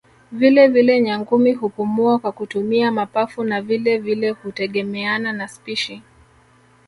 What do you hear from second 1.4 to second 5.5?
hupumua kwa kutumia mapafu na vile vile hutegemeana na